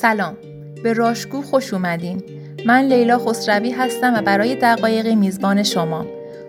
[0.00, 0.36] سلام.
[0.82, 2.22] به راشگو خوش اومدین.
[2.66, 6.06] من لیلا خسروی هستم و برای دقایقی میزبان شما.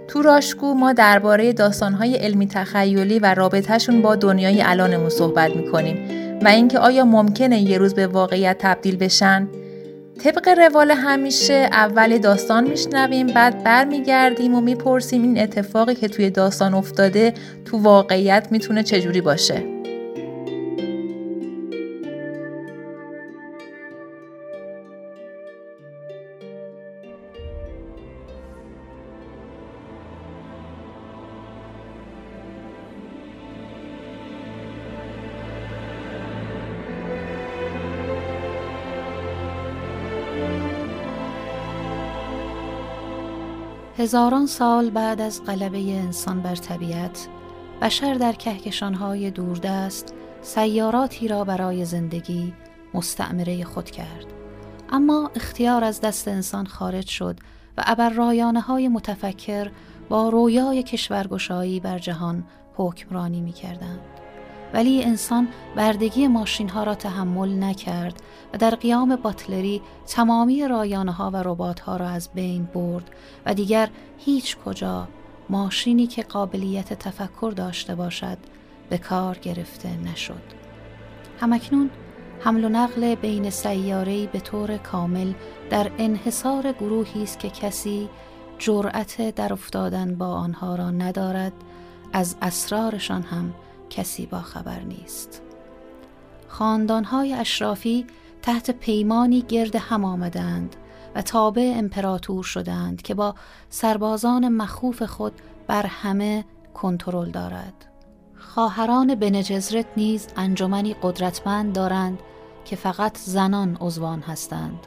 [0.07, 5.97] تو راشگو ما درباره داستانهای علمی تخیلی و رابطهشون با دنیای الانمون صحبت می‌کنیم
[6.41, 9.47] و اینکه آیا ممکنه یه روز به واقعیت تبدیل بشن؟
[10.23, 16.73] طبق روال همیشه اول داستان میشنویم بعد برمیگردیم و می‌پرسیم این اتفاقی که توی داستان
[16.73, 17.33] افتاده
[17.65, 19.78] تو واقعیت می‌تونه چجوری باشه.
[43.99, 47.27] هزاران سال بعد از غلبه انسان بر طبیعت
[47.81, 52.53] بشر در کهکشانهای دوردست سیاراتی را برای زندگی
[52.93, 54.25] مستعمره خود کرد
[54.89, 57.39] اما اختیار از دست انسان خارج شد
[57.77, 59.71] و ابر رایانه های متفکر
[60.09, 62.43] با رویای کشورگشایی بر جهان
[62.75, 64.18] حکمرانی می کردند.
[64.73, 68.21] ولی انسان بردگی ماشین ها را تحمل نکرد
[68.53, 73.11] و در قیام باتلری تمامی رایانه ها و ربات ها را از بین برد
[73.45, 75.07] و دیگر هیچ کجا
[75.49, 78.37] ماشینی که قابلیت تفکر داشته باشد
[78.89, 80.59] به کار گرفته نشد.
[81.41, 81.89] همکنون
[82.39, 85.33] حمل و نقل بین سیاره‌ای به طور کامل
[85.69, 88.09] در انحصار گروهی است که کسی
[88.59, 91.53] جرأت در افتادن با آنها را ندارد
[92.13, 93.53] از اسرارشان هم
[93.89, 95.41] کسی با خبر نیست.
[96.47, 98.05] خاندانهای اشرافی
[98.41, 100.75] تحت پیمانی گرد هم آمدند
[101.15, 103.35] و تابع امپراتور شدند که با
[103.69, 105.33] سربازان مخوف خود
[105.67, 107.85] بر همه کنترل دارد.
[108.37, 112.19] خواهران بنجزرت نیز انجمنی قدرتمند دارند
[112.65, 114.79] که فقط زنان عضوان هستند.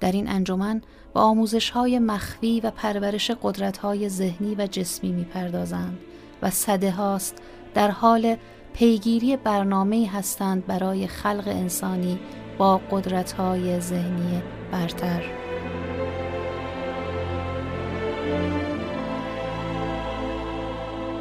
[0.00, 0.82] در این انجمن
[1.12, 5.98] با آموزش های مخفی و پرورش قدرت های ذهنی و جسمی می‌پردازند
[6.42, 7.34] و صده هاست
[7.74, 8.36] در حال
[8.74, 12.18] پیگیری برنامه هستند برای خلق انسانی
[12.58, 15.22] با قدرت‌های ذهنی برتر.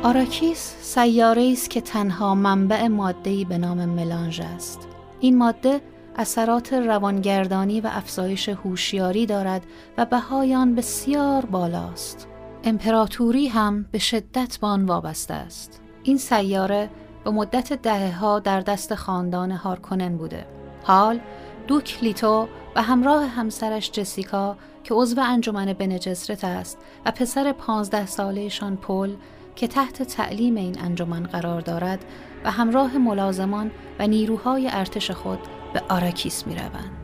[0.04, 4.88] آراکیس سیاره است که تنها منبع ماده‌ای به نام ملانژ است.
[5.20, 5.82] این ماده
[6.16, 9.66] اثرات روانگردانی و افزایش هوشیاری دارد
[9.98, 12.28] و بهای آن بسیار بالاست.
[12.64, 15.81] امپراتوری هم به شدت به آن وابسته است.
[16.04, 16.90] این سیاره
[17.24, 20.46] به مدت دهه ها در دست خاندان هارکنن بوده.
[20.84, 21.20] حال
[21.68, 28.78] دوک لیتو و همراه همسرش جسیکا که عضو انجمن بنجسرت است و پسر پانزده سالهشان
[28.78, 29.16] پل
[29.56, 32.06] که تحت تعلیم این انجمن قرار دارد
[32.44, 35.40] و همراه ملازمان و نیروهای ارتش خود
[35.74, 37.01] به آراکیس می روند.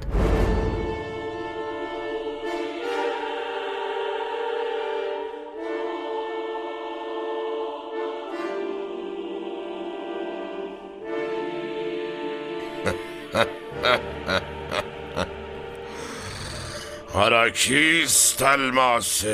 [17.27, 19.25] هراکیس تلماس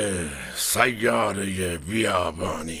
[0.56, 2.80] سیاره بیابانی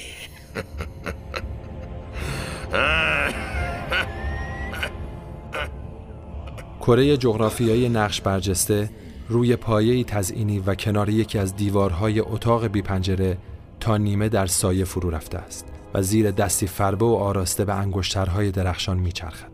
[6.80, 8.90] کره جغرافیایی نقش برجسته
[9.28, 13.38] روی پایه تزئینی و کنار یکی از دیوارهای اتاق بی پنجره
[13.80, 18.50] تا نیمه در سایه فرو رفته است و زیر دستی فربه و آراسته به انگشترهای
[18.50, 19.50] درخشان میچرخد.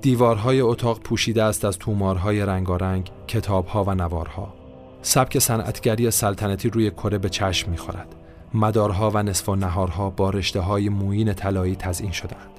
[0.00, 4.63] دیوارهای اتاق پوشیده است از تومارهای رنگارنگ، کتابها و نوارها.
[5.06, 8.14] سبک صنعتگری سلطنتی روی کره به چشم می‌خورد.
[8.54, 12.50] مدارها و نصف و نهارها با رشته های موین طلایی تزئین شدند.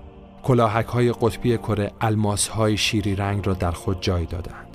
[0.43, 4.67] کلاهک های قطبی کره الماس های شیری رنگ را در خود جای دادند.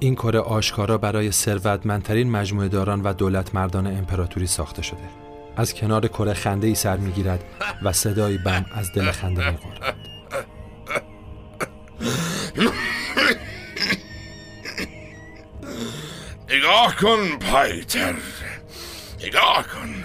[0.00, 5.08] این کره آشکارا برای ثروتمندترین مجموعه داران و دولت مردان امپراتوری ساخته شده.
[5.56, 7.44] از کنار کره خنده ای سر می‌گیرد
[7.82, 9.94] و صدایی بم از دل خنده می‌خورد.
[16.56, 18.14] نگاه کن پایتر.
[19.24, 20.04] نگاه کن.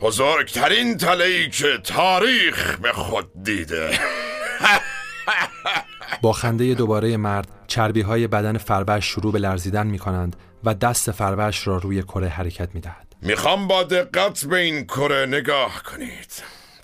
[0.00, 3.98] بزرگترین تلهی که تاریخ به خود دیده.
[6.22, 11.10] با خنده دوباره مرد چربی های بدن فربش شروع به لرزیدن می کنند و دست
[11.10, 16.32] فربش را روی کره حرکت می دهد می‌خوام با دقت به این کره نگاه کنید.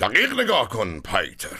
[0.01, 1.57] دقیق نگاه کن پایتر.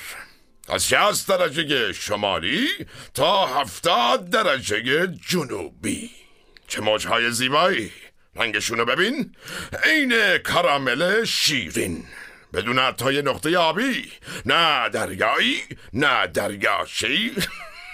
[0.69, 2.69] از 60 درجه شمالی
[3.15, 6.26] تا 70 درجه جنوبی.
[6.67, 7.93] چه موجهای زیبایی.
[8.37, 9.37] رنگشونو ببین.
[9.85, 12.05] عین کارامل شیرین.
[12.53, 14.13] بدون حتی نقطه آبی.
[14.47, 17.33] نه دریایی نه دریاشی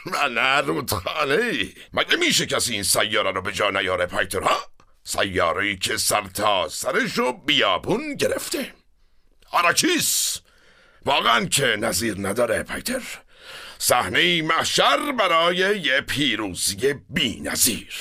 [0.07, 1.35] من رودخانه.
[1.35, 4.57] ای مگه میشه کسی این سیاره رو به جا نیاره پایتر ها؟
[5.05, 8.75] سیاره که سر تا سرش رو بیابون گرفته.
[9.51, 10.41] آراکیس
[11.05, 13.03] واقعا که نظیر نداره پایتر.
[13.79, 17.95] صحنه محشر برای یه پیروزی بی نظیر.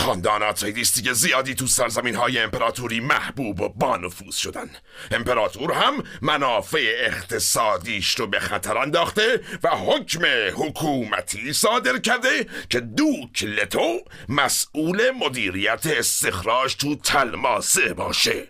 [0.00, 4.70] خاندان آتریدیستی که زیادی تو سرزمین های امپراتوری محبوب و بانفوذ شدن.
[5.10, 10.24] امپراتور هم منافع اقتصادیش رو به خطر انداخته و حکم
[10.54, 18.48] حکومتی صادر کرده که دوک لتو مسئول مدیریت استخراج تو تلماسه باشه.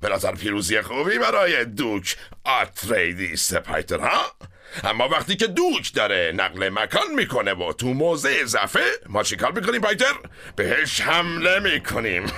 [0.00, 4.32] به نظر پیروزی خوبی برای دوک آتریدیس پایتر ها؟
[4.84, 9.80] اما وقتی که دوک داره نقل مکان می‌کنه و تو موضع زفه ما چیکار می‌کنیم
[9.80, 10.14] پایتر؟
[10.56, 12.26] بهش حمله می‌کنیم.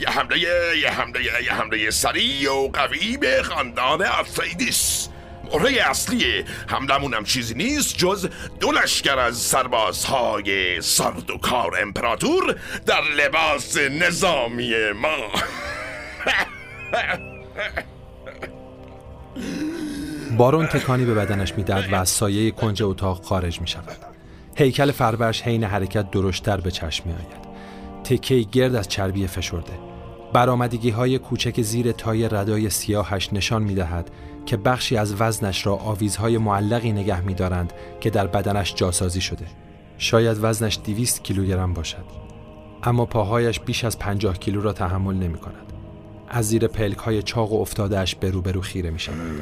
[0.00, 0.38] یه حمله
[0.78, 5.08] یه حمله یه حمله سریع و قوی به خاندان آتریدیس
[5.52, 8.28] مهره اصلی حملمونم چیزی نیست جز
[8.60, 8.72] دو
[9.18, 12.56] از سربازهای سرد و کار امپراتور
[12.86, 15.32] در لباس نظامی ما.
[20.36, 23.96] بارون تکانی به بدنش می‌دهد و از سایه کنج اتاق خارج می شود.
[24.56, 27.44] هیکل فربرش حین حرکت درشتر به چشم می آید.
[28.04, 29.72] تکه گرد از چربی فشرده.
[30.32, 34.10] برآمدگی های کوچک زیر تای ردای سیاهش نشان می دهد
[34.46, 39.46] که بخشی از وزنش را آویزهای معلقی نگه می دارند که در بدنش جاسازی شده.
[39.98, 42.04] شاید وزنش 200 کیلوگرم باشد.
[42.82, 45.72] اما پاهایش بیش از 50 کیلو را تحمل نمی کند.
[46.28, 49.40] از زیر پلک های چاق و افتادهش به روبرو خیره می شود.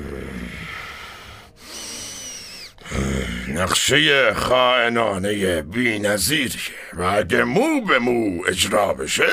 [3.49, 6.59] نقشه خائنانه بی نظیری
[6.93, 9.29] و اگه مو به مو اجرا بشه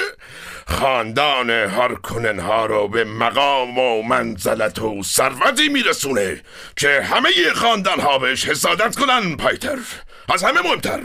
[0.67, 6.41] خاندان هارکنن ها رو به مقام و منزلت و ثروتی میرسونه
[6.75, 9.77] که همه خاندان ها بهش حسادت کنن پایتر.
[10.33, 10.99] از همه مهمتر.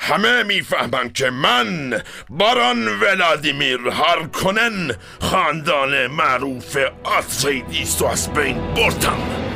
[0.00, 9.51] همه می‌فهمن که من باران ولادیمیر هارکنن خاندان معروف آتریدیس و از بین بردم.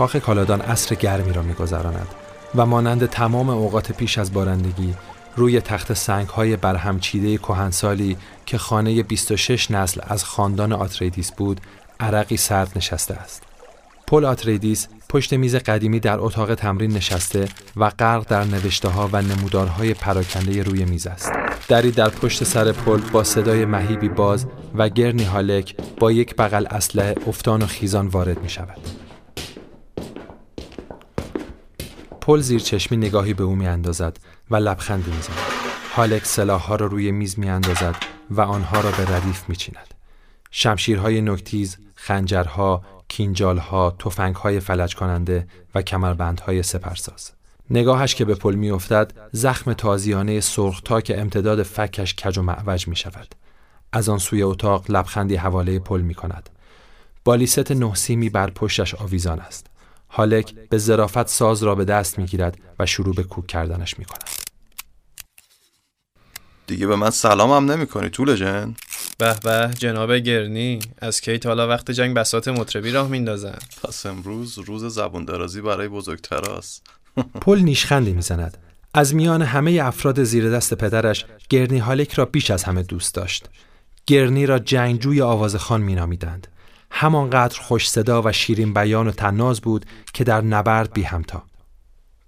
[0.00, 2.06] کاخ کالادان عصر گرمی را میگذراند
[2.54, 4.94] و مانند تمام اوقات پیش از بارندگی
[5.36, 8.16] روی تخت سنگ های برهم چیده کهنسالی
[8.46, 11.60] که خانه 26 نسل از خاندان آتریدیس بود
[12.00, 13.42] عرقی سرد نشسته است.
[14.06, 19.22] پل آتریدیس پشت میز قدیمی در اتاق تمرین نشسته و غرق در نوشته ها و
[19.22, 21.32] نمودارهای پراکنده روی میز است.
[21.68, 26.66] دری در پشت سر پل با صدای مهیبی باز و گرنی هالک با یک بغل
[26.70, 28.99] اسلحه افتان و خیزان وارد می شود.
[32.30, 34.18] پل زیر چشمی نگاهی به او می اندازد
[34.50, 35.36] و لبخندی می زند.
[35.94, 37.96] هالک سلاح ها را روی میز می اندازد
[38.30, 39.94] و آنها را به ردیف می چیند.
[40.50, 47.30] شمشیرهای نکتیز، خنجرها، کینجالها، تفنگهای فلج کننده و کمربندهای سپرساز.
[47.70, 52.88] نگاهش که به پل می افتد، زخم تازیانه سرخ که امتداد فکش کج و معوج
[52.88, 53.34] می شود.
[53.92, 56.50] از آن سوی اتاق لبخندی حواله پل می کند.
[57.24, 59.69] بالیست نحسیمی بر پشتش آویزان است.
[60.10, 64.04] هالک به ظرافت ساز را به دست می گیرد و شروع به کوک کردنش می
[64.04, 64.28] کند.
[66.66, 68.74] دیگه به من سلام هم نمی کنی طول جن.
[69.18, 74.58] به به جناب گرنی از کی حالا وقت جنگ بسات مطربی راه میندازن؟ پس امروز
[74.58, 76.86] روز زبون درازی برای بزرگتراست
[77.42, 78.58] پل نیشخندی می‌زند.
[78.94, 83.48] از میان همه افراد زیر دست پدرش گرنی هالک را بیش از همه دوست داشت.
[84.06, 86.46] گرنی را جنگجوی آوازخان مینامیدند.
[86.90, 91.42] همانقدر خوش صدا و شیرین بیان و تناز بود که در نبرد بی همتا.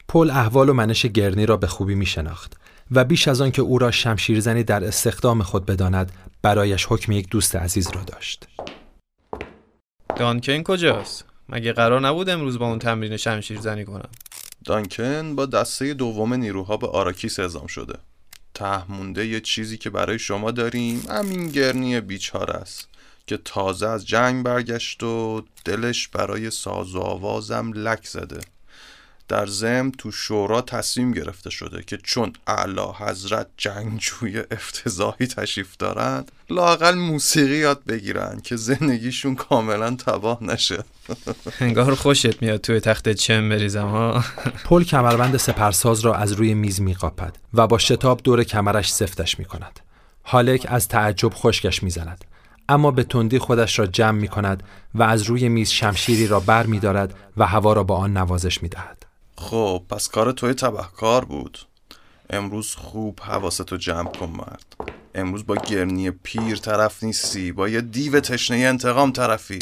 [0.09, 2.57] پل احوال و منش گرنی را به خوبی می شناخت
[2.90, 7.28] و بیش از آن که او را شمشیرزنی در استخدام خود بداند برایش حکم یک
[7.31, 8.49] دوست عزیز را داشت.
[10.16, 14.09] دانکن کجاست؟ مگه قرار نبود امروز با اون تمرین شمشیرزنی کنم؟
[14.64, 17.99] دانکن با دسته دوم نیروها به آراکیس اعزام شده.
[18.54, 22.88] تهمونده یه چیزی که برای شما داریم همین گرنی بیچاره است.
[23.26, 28.41] که تازه از جنگ برگشت و دلش برای ساز و آوازم لک زده.
[29.33, 36.33] در زم تو شورا تصمیم گرفته شده که چون اعلی حضرت جنگجوی افتضاحی تشریف دارند
[36.50, 40.85] لاقل موسیقی یاد بگیرن که زندگیشون کاملا تباه نشه.
[41.61, 44.25] انگار خوشت میاد توی تخت چم بریزم ها؟
[44.69, 49.81] پل کمربند سپرساز را از روی میز میقاپد و با شتاب دور کمرش سفتش می‌کند.
[50.25, 52.25] هالک از تعجب خشکش می‌زند.
[52.73, 54.62] اما به تندی خودش را جمع می کند
[54.95, 58.62] و از روی میز شمشیری را بر می دارد و هوا را با آن نوازش
[58.62, 59.07] می دهد.
[59.38, 61.59] خب پس کار توی تبهکار بود
[62.31, 64.67] امروز خوب حواستو جمع کن مرد
[65.14, 69.59] امروز با گرنی پیر طرف نیستی با یه دیو تشنه انتقام طرفی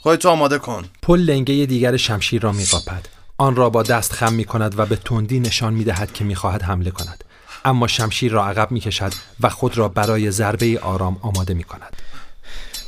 [0.00, 3.08] خودتو آماده کن پل لنگه دیگر شمشیر را می قاپد.
[3.38, 6.34] آن را با دست خم می کند و به تندی نشان می دهد که می
[6.34, 7.24] خواهد حمله کند.
[7.64, 11.96] اما شمشیر را عقب می کشد و خود را برای ضربه آرام آماده می کند.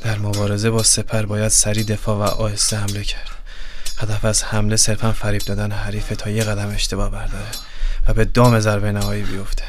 [0.05, 3.29] در مبارزه با سپر باید سریع دفاع و آهسته حمله کرد.
[3.97, 7.47] هدف از حمله صرفا فریب دادن حریف تا یه قدم اشتباه برداره
[8.07, 9.63] و به دام ضربه نهایی بیفته.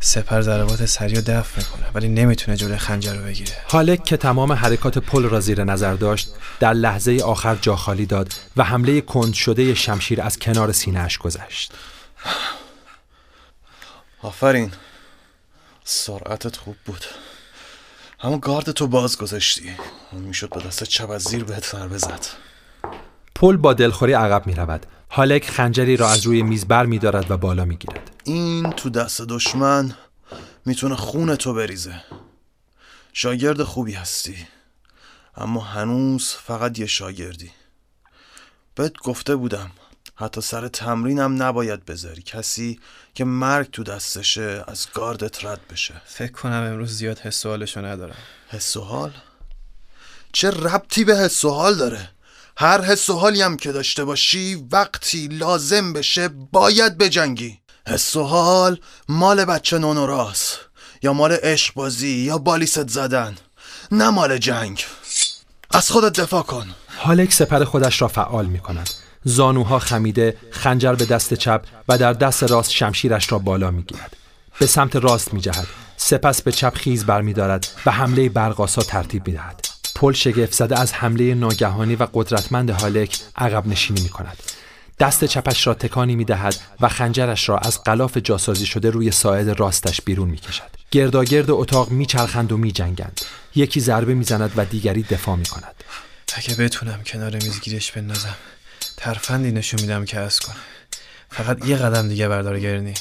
[0.00, 3.56] سپر ضربات سریع و دفع می‌کنه ولی نمی‌تونه جلوی خنجر رو بگیره.
[3.68, 6.28] حالک که تمام حرکات پل را زیر نظر داشت
[6.60, 11.72] در لحظه آخر جا خالی داد و حمله کند شده شمشیر از کنار سینهاش گذشت.
[14.22, 14.72] آفرین.
[15.84, 17.04] سرعتت خوب بود.
[18.20, 19.70] اما گارد تو باز گذاشتی.
[20.12, 22.26] می‌شد با دست چپ از زیر بهت سر بزد
[23.34, 24.86] پل با دلخوری عقب می رود.
[25.08, 28.10] حالک خنجری را از روی میز بر می دارد و بالا می گیرد.
[28.24, 29.94] این تو دست دشمن
[30.64, 32.02] می‌تونه خون تو بریزه.
[33.12, 34.46] شاگرد خوبی هستی.
[35.36, 37.50] اما هنوز فقط یه شاگردی.
[38.74, 39.70] بهت گفته بودم
[40.20, 42.22] حتی سر تمرینم نباید بذاری.
[42.22, 42.80] کسی
[43.14, 45.94] که مرگ تو دستشه از گاردت رد بشه.
[46.06, 48.16] فکر کنم امروز زیاد حس و حالشو ندارم.
[48.48, 49.12] حس و حال؟
[50.32, 52.10] چه ربطی به حس و حال داره؟
[52.56, 57.60] هر حس و حالی هم که داشته باشی وقتی لازم بشه باید بجنگی.
[57.88, 60.56] حس و حال مال بچه نونوراس
[61.02, 63.36] یا مال عشق بازی یا بالیست زدن.
[63.92, 64.84] نه مال جنگ.
[65.70, 66.74] از خودت دفاع کن.
[66.96, 68.90] حالک سپر خودش را فعال می کند.
[69.24, 74.16] زانوها خمیده، خنجر به دست چپ و در دست راست شمشیرش را بالا می گیرد.
[74.58, 75.66] به سمت راست می جهد.
[75.96, 79.66] سپس به چپ خیز بر می دارد و حمله برقاسا ترتیب می دهد.
[79.94, 84.36] پل شگفت زده از حمله ناگهانی و قدرتمند حالک عقب نشینی می کند.
[84.98, 89.60] دست چپش را تکانی می دهد و خنجرش را از غلاف جاسازی شده روی ساعد
[89.60, 90.70] راستش بیرون می کشد.
[90.90, 93.20] گرداگرد اتاق می چرخند و می جنگند.
[93.54, 95.74] یکی ضربه می زند و دیگری دفاع می کند.
[96.34, 98.34] اگه بتونم کنار میز گیرش بندازم
[98.98, 100.56] ترفندی نشون میدم که از کنه
[101.30, 102.94] فقط یه قدم دیگه بردار گرنی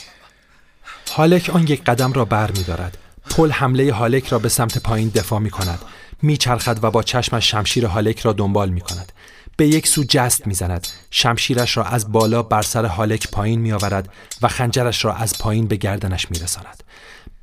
[1.12, 2.98] حالک آن یک قدم را بر می دارد.
[3.30, 5.80] پل حمله حالک را به سمت پایین دفاع می کند.
[6.22, 9.12] می چرخد و با چشمش شمشیر حالک را دنبال می کند.
[9.58, 10.88] به یک سو جست می زند.
[11.12, 14.10] شمشیرش را از بالا بر سر حالک پایین می آورد
[14.42, 16.84] و خنجرش را از پایین به گردنش می رساند.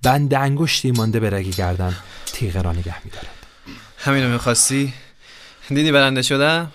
[0.03, 1.97] بند انگشتی مانده به رگ گردن
[2.27, 3.27] تیغه را نگه می دارد.
[3.99, 4.93] همینو می‌خواستی؟
[5.69, 6.73] دیدی برنده شدم؟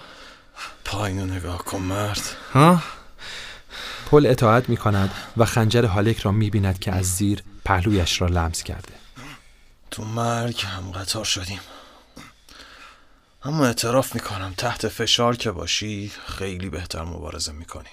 [0.90, 2.22] پایینو نگاه کن مرد.
[2.54, 2.84] ها؟
[4.12, 8.28] پل اطاعت می کند و خنجر حالک را می بیند که از زیر پهلویش را
[8.28, 8.94] لمس کرده.
[9.92, 11.60] تو مرگ هم قطار شدیم.
[13.44, 17.90] اما اعتراف می‌کنم تحت فشار که باشی خیلی بهتر مبارزه می‌کنی.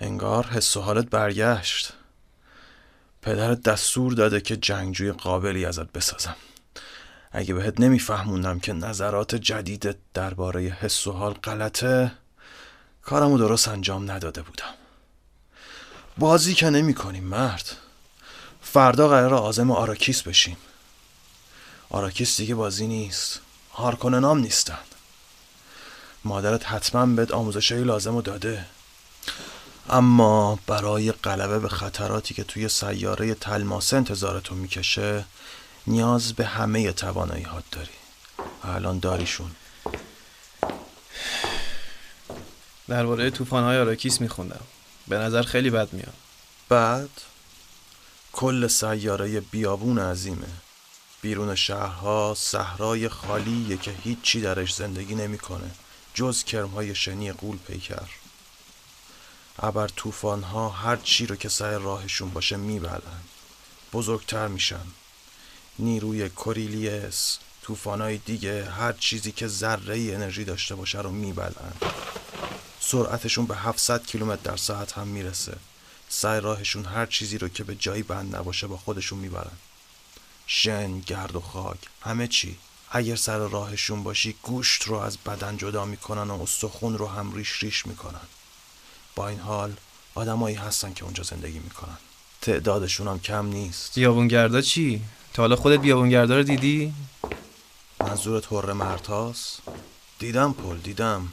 [0.00, 1.92] انگار حس و حالت برگشت.
[3.22, 6.36] پدرت دستور داده که جنگجوی قابلی ازت بسازم.
[7.32, 12.12] اگه بهت نمیفهموندم که نظرات جدیدت درباره حس و حال غلطه
[13.02, 14.74] کارمو درست انجام نداده بودم.
[16.18, 17.76] بازی که نمی کنیم مرد.
[18.62, 20.56] فردا قرار آزم آراکیس بشیم.
[21.90, 23.40] آراکیس دیگه بازی نیست.
[23.72, 24.78] هارکننام نیستن.
[26.24, 28.64] مادرت حتما بهت آموزشهای لازم رو داده.
[29.90, 35.24] اما برای غلبه به خطراتی که توی سیاره تلماسه انتظارتو می‌کشه
[35.88, 37.90] نیاز به همه توانایی هات داری.
[38.64, 39.50] و الان داریشون.
[42.88, 44.60] درباره طوفان‌های آراکیس میخوندم.
[45.08, 46.14] به نظر خیلی بد میاد.
[46.68, 47.10] بعد؟
[48.32, 50.48] کل سیاره بیابون عظیمه.
[51.22, 55.70] بیرون شهرها صحرای خالیه که هیچی درش زندگی نمی‌کنه.
[56.14, 58.08] جز کرمهای شنی قول پیکر.
[59.58, 63.22] ابر طوفان‌ها هر چی رو که سر راهشون باشه میبلن
[63.92, 64.86] بزرگتر میشن.
[65.78, 71.72] نیروی کوریلیس طوفان‌های دیگه هر چیزی که ذره ای انرژی داشته باشه رو میبلن
[72.80, 75.56] سرعتشون به 700 کیلومتر در ساعت هم می‌رسه.
[76.08, 79.56] سر راهشون هر چیزی رو که به جایی بند نباشه با خودشون می‌برن
[80.46, 82.56] شن، گرد و خاک همه چی.
[82.90, 87.62] اگر سر راهشون باشی گوشت رو از بدن جدا می‌کنن و استخون رو هم ریش
[87.62, 88.26] ریش می‌کنن.
[89.14, 89.76] با این حال
[90.14, 91.98] آدمایی هستن که اونجا زندگی می‌کنن.
[92.40, 93.94] تعدادشون هم کم نیست.
[93.94, 95.02] بیابونگردا چی؟
[95.34, 96.94] تا حالا خودت بیابونگردا رو دیدی؟
[98.00, 99.58] منظورت حر مرتاس
[100.18, 101.32] دیدم پل دیدم.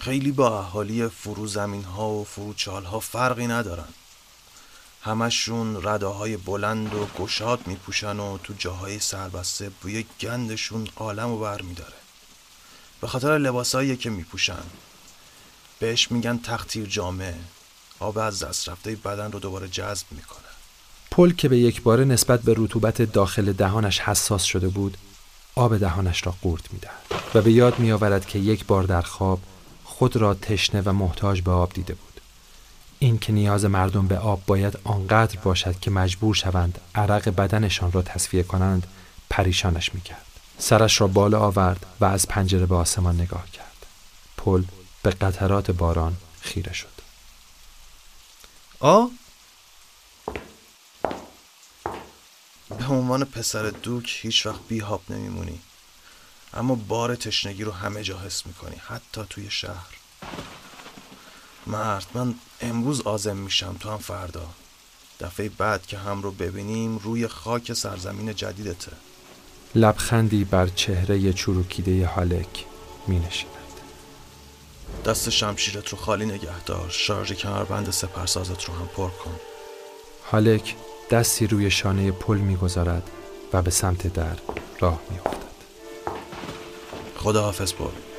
[0.00, 3.88] خیلی با اهالی فرو زمین ها و فرو چال ها فرقی ندارن.
[5.02, 11.38] همشون رده های بلند و گشاد میپوشن و تو جاهای سربسته بوی گندشون عالم و
[11.38, 11.96] بر میداره
[13.00, 14.62] به خاطر لباسایی که میپوشن.
[15.78, 17.38] بهش میگن تختیر جامعه
[17.98, 20.49] آب از دست رفته بدن رو دوباره جذب می‌کنه.
[21.10, 24.96] پل که به یک باره نسبت به رطوبت داخل دهانش حساس شده بود
[25.54, 29.40] آب دهانش را قورت می‌دهد و به یاد میآورد که یک بار در خواب
[29.84, 32.20] خود را تشنه و محتاج به آب دیده بود.
[32.98, 38.02] این که نیاز مردم به آب باید آنقدر باشد که مجبور شوند عرق بدنشان را
[38.02, 38.86] تصفیه کنند
[39.30, 40.26] پریشانش می‌کرد.
[40.58, 43.86] سرش را بالا آورد و از پنجره به آسمان نگاه کرد.
[44.36, 44.62] پل
[45.02, 47.00] به قطرات باران خیره شد.
[48.80, 49.06] آ
[52.78, 55.60] به عنوان پسر دوک هیچ وقت بیهاب نمیمونی.
[56.54, 59.96] اما بار تشنگی رو همه جا حس می‌کنی حتی توی شهر.
[61.66, 64.46] مرد من امروز آزم میشم تو هم فردا.
[65.20, 68.92] دفعه بعد که هم رو ببینیم روی خاک سرزمین جدیدته.
[69.74, 72.64] لبخندی بر چهره چروکیده هالک
[73.06, 73.54] می نشیند.
[75.04, 79.40] دست شمشیرت رو خالی نگه دار شارژ کمربند سپرسازت رو هم پر کن.
[80.30, 80.76] هالک
[81.10, 83.10] دستی روی شانه پل می‌گذارد
[83.52, 84.36] و به سمت در
[84.80, 85.50] راه میافتد.
[87.16, 88.09] خدا حافظ پل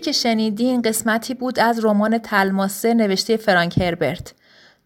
[0.00, 4.34] که شنیدین قسمتی بود از رمان تلماسه نوشته فرانک هربرت.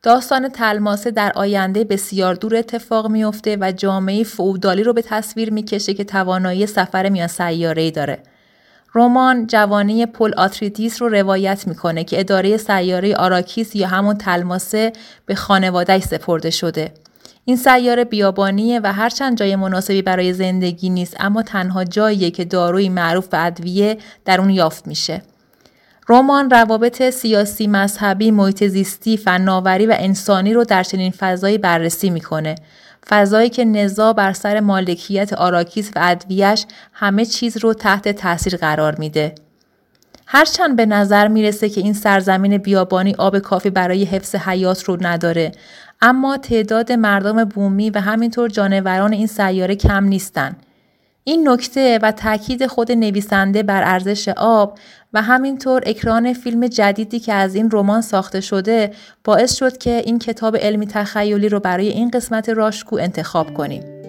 [0.02, 5.94] داستان تلماسه در آینده بسیار دور اتفاق میافته و جامعه فودالی رو به تصویر می‌کشه
[5.94, 8.22] که توانایی سفر میان سیاره‌ای داره.
[8.94, 14.92] رمان جوانی پل آتریتیس رو روایت می‌کنه که اداره سیاره آراکیس یا همون تلماسه
[15.26, 16.92] به خانوادهش سپرده شده.
[17.44, 22.88] این سیاره بیابانیه و هرچند جای مناسبی برای زندگی نیست اما تنها جاییه که داروی
[22.88, 25.22] معروف به ادویه در اون یافت میشه.
[26.08, 32.54] رمان روابط سیاسی، مذهبی، محیط زیستی، فناوری و انسانی رو در چنین فضایی بررسی می‌کنه.
[33.08, 38.94] فضایی که نزاع بر سر مالکیت آراکیس و ادویش همه چیز رو تحت تاثیر قرار
[38.94, 39.34] میده.
[40.26, 45.52] هرچند به نظر می‌رسه که این سرزمین بیابانی آب کافی برای حفظ حیات رو نداره
[46.00, 50.56] اما تعداد مردم بومی و همینطور جانوران این سیاره کم نیستن.
[51.24, 54.78] این نکته و تاکید خود نویسنده بر ارزش آب
[55.12, 58.90] و همینطور اکران فیلم جدیدی که از این رمان ساخته شده
[59.24, 64.03] باعث شد که این کتاب علمی تخیلی رو برای این قسمت راشکو انتخاب کنیم.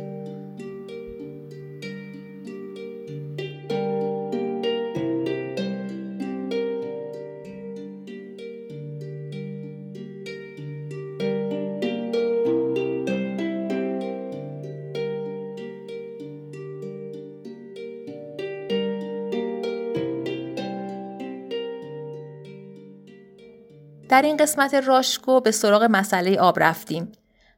[24.09, 27.11] در این قسمت راشکو به سراغ مسئله آب رفتیم.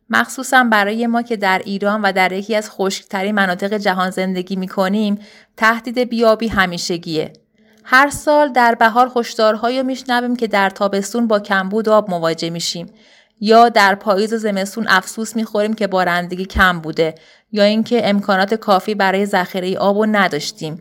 [0.10, 4.68] مخصوصا برای ما که در ایران و در یکی از خشکترین مناطق جهان زندگی می
[4.68, 5.20] کنیم
[5.58, 7.34] تهدید بیابی همیشگیه.
[7.84, 12.94] هر سال در بهار هشدارهایی میشنویم که در تابستون با کمبود آب مواجه میشیم
[13.40, 17.16] یا در پاییز و زمستون افسوس می‌خوریم که بارندگی کم بوده
[17.52, 20.80] یا اینکه امکانات کافی برای ذخیره آب نداشتیم.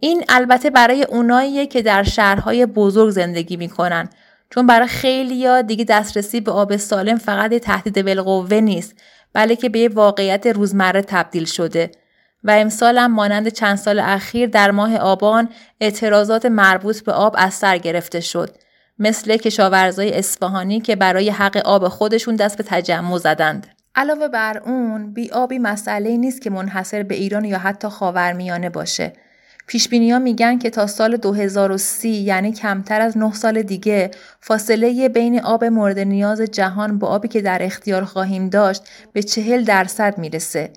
[0.00, 4.08] این البته برای اوناییه که در شهرهای بزرگ زندگی می‌کنن
[4.50, 8.94] چون برای خیلیا دیگه دسترسی به آب سالم فقط یه تهدید بالقوه نیست
[9.32, 11.90] بلکه به یه واقعیت روزمره تبدیل شده.
[12.44, 15.48] و امسال هم مانند چند سال اخیر در ماه آبان
[15.80, 18.56] اعتراضات مربوط به آب از سر گرفته شد.
[18.98, 23.66] مثل کشاورزای اصفهانی که برای حق آب خودشون دست به تجمع زدند.
[23.94, 29.12] علاوه بر اون بی آبی مسئله نیست که منحصر به ایران یا حتی خاورمیانه باشه.
[29.68, 35.40] پیش ها میگن که تا سال 2030 یعنی کمتر از 9 سال دیگه فاصله بین
[35.40, 40.70] آب مورد نیاز جهان با آبی که در اختیار خواهیم داشت به 40 درصد می‌رسه.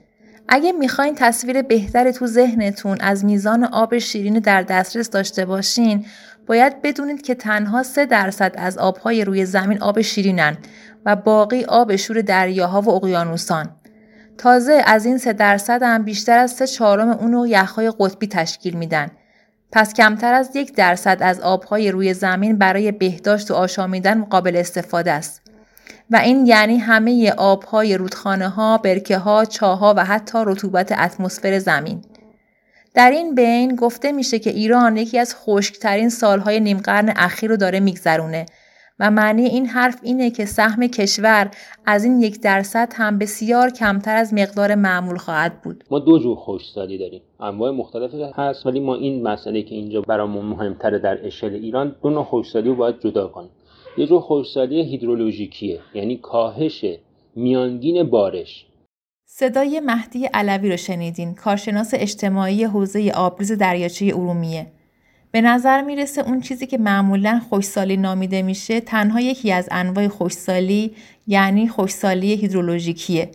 [0.47, 6.05] اگه می‌خواین تصویر بهتری تو ذهنتون از میزان آب شیرین در دسترس داشته باشین
[6.47, 10.57] باید بدونید که تنها 3 درصد از آبهای روی زمین آب شیرینن
[11.05, 13.80] و باقی آب شور دریاها و اقیانوسان.
[14.37, 19.11] تازه از این 3 درصد هم بیشتر از 3 چهارم اونو یخهای قطبی تشکیل میدن.
[19.71, 25.11] پس کمتر از یک درصد از آبهای روی زمین برای بهداشت و آشامیدن قابل استفاده
[25.11, 25.41] است.
[26.09, 32.01] و این یعنی همه آبهای رودخانه ها، برکه ها، چاها و حتی رطوبت اتمسفر زمین.
[32.93, 37.57] در این بین گفته میشه که ایران یکی از خشکترین سالهای نیم قرن اخیر رو
[37.57, 38.45] داره میگذرونه
[39.01, 41.51] و معنی این حرف اینه که سهم کشور
[41.85, 45.83] از این یک درصد هم بسیار کمتر از مقدار معمول خواهد بود.
[45.91, 47.21] ما دو جور خشکسالی داریم.
[47.39, 52.09] انواع مختلفی هست ولی ما این مسئله که اینجا برامون مهمتره در اشل ایران دو
[52.09, 53.49] نوع خشکسالی رو باید جدا کنیم.
[53.97, 56.85] یه جور خشکسالی هیدرولوژیکیه یعنی کاهش
[57.35, 58.65] میانگین بارش
[59.25, 64.67] صدای مهدی علوی رو شنیدین کارشناس اجتماعی حوزه آبریز دریاچه ارومیه
[65.31, 70.95] به نظر می‌رسه اون چیزی که معمولا خوشسالی نامیده میشه تنها یکی از انواع خوشسالی
[71.27, 73.31] یعنی خوشسالی هیدرولوژیکیه.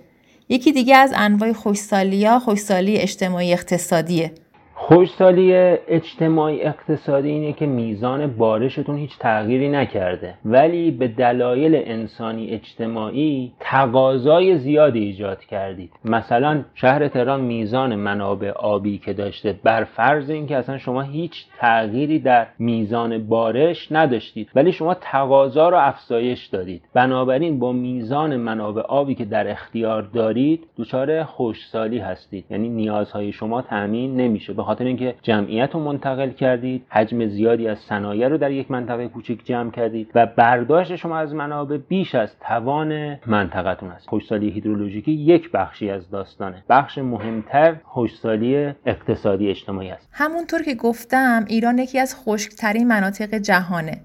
[0.48, 4.32] یکی دیگه از انواع خوشسالی ها خوشسالی اجتماعی اقتصادیه.
[4.78, 5.54] خوشسالی
[5.88, 10.34] اجتماعی اقتصادی اینه که میزان بارشتون هیچ تغییری نکرده.
[10.44, 15.92] ولی به دلایل انسانی اجتماعی تقاضای زیادی ایجاد کردید.
[16.04, 22.18] مثلا شهر تهران میزان منابع آبی که داشته بر فرض اینکه اصلا شما هیچ تغییری
[22.18, 26.82] در میزان بارش نداشتید ولی شما تقاضا رو افزایش دادید.
[26.94, 32.44] بنابراین با میزان منابع آبی که در اختیار دارید دچار خوشسالی هستید.
[32.50, 34.65] یعنی نیازهای شما تامین نمیشه.
[34.66, 39.44] خاطر اینکه جمعیت رو منتقل کردید حجم زیادی از صنایع رو در یک منطقه کوچک
[39.44, 44.08] جمع کردید و برداشت شما از منابع بیش از توان منطقتون است.
[44.08, 46.62] خوشسالی هیدرولوژیکی یک بخشی از داستانه.
[46.68, 50.08] بخش مهمتر خوشسالی اقتصادی اجتماعی است.
[50.12, 54.00] همونطور که گفتم ایران یکی از خشکترین مناطق جهانه.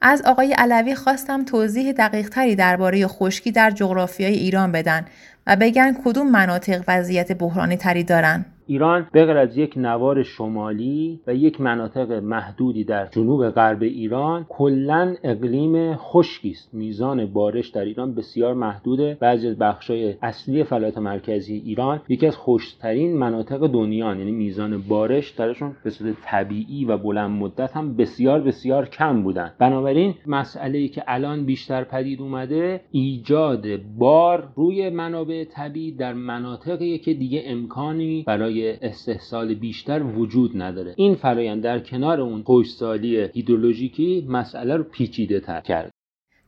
[0.00, 5.06] از آقای علوی خواستم توضیح دقیق تری درباره خشکی در جغرافیای ایران بدن
[5.46, 8.44] و بگن کدوم مناطق وضعیت بحرانی تری دارن.
[8.68, 15.14] ایران بغیر از یک نوار شمالی و یک مناطق محدودی در جنوب غرب ایران کلا
[15.24, 16.74] اقلیم خشکی است.
[16.74, 19.16] میزان بارش در ایران بسیار محدوده.
[19.20, 25.30] بعضی از بخشای اصلی فلات مرکزی ایران یکی از خشکترین مناطق دنیا یعنی میزان بارش
[25.30, 29.52] درشون به صورت طبیعی و بلند مدت هم بسیار بسیار کم بودن.
[29.58, 33.66] بنابراین مسئله ای که الان بیشتر پدید اومده ایجاد
[33.98, 41.14] بار روی منابع طبیعی در مناطقی که دیگه امکانی برای استحصال بیشتر وجود نداره این
[41.14, 45.90] فرایند در کنار اون خوشسالی هیدرولوژیکی مسئله رو پیچیده تر کرد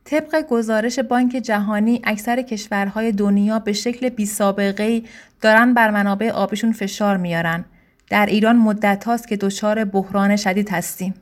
[0.05, 5.01] طبق گزارش بانک جهانی اکثر کشورهای دنیا به شکل بی سابقه
[5.41, 7.65] دارن بر منابع آبشون فشار میارن.
[8.09, 11.13] در ایران مدت هاست که دچار بحران شدید هستیم.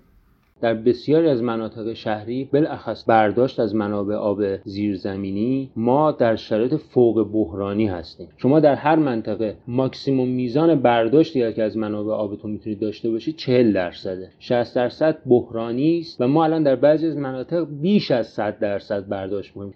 [0.61, 7.31] در بسیاری از مناطق شهری بالاخص برداشت از منابع آب زیرزمینی ما در شرایط فوق
[7.33, 8.27] بحرانی هستیم.
[8.37, 13.73] شما در هر منطقه ماکسیموم میزان برداشتی که از منابع آبتون می‌تونید داشته باشید 40
[13.73, 14.29] درصده.
[14.39, 19.07] 60 درصد بحرانی است و ما الان در بعضی از مناطق بیش از 100 درصد
[19.07, 19.73] برداشت می‌کنیم.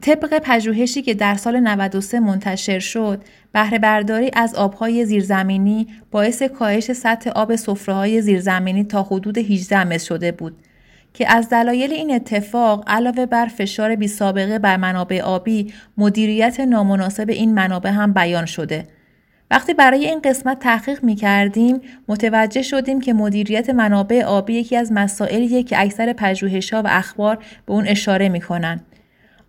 [0.00, 6.92] طبق پژوهشی که در سال 93 منتشر شد، بهره برداری از آبهای زیرزمینی باعث کاهش
[6.92, 10.56] سطح آب سفره‌های زیرزمینی تا حدود 18 متر شده بود
[11.14, 17.30] که از دلایل این اتفاق علاوه بر فشار بی سابقه بر منابع آبی، مدیریت نامناسب
[17.30, 18.86] این منابع هم بیان شده.
[19.50, 24.92] وقتی برای این قسمت تحقیق می کردیم متوجه شدیم که مدیریت منابع آبی یکی از
[24.92, 28.93] مسائلیه که اکثر پژوهش‌ها و اخبار به اون اشاره می کنند.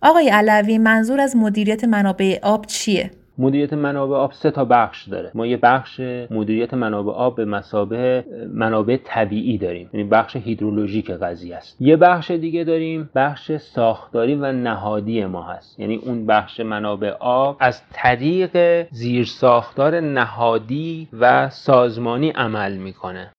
[0.02, 5.30] آقای علوی منظور از مدیریت منابع آب چیه؟ مدیریت منابع آب سه تا بخش داره.
[5.34, 9.90] ما یه بخش مدیریت منابع آب به مسابه منابع طبیعی داریم.
[9.92, 11.76] یعنی بخش هیدرولوژیک قضیه است.
[11.80, 15.80] یه بخش دیگه داریم بخش ساختاری و نهادی ما هست.
[15.80, 23.30] یعنی اون بخش منابع آب از طریق زیرساختار نهادی و سازمانی عمل می‌کنه.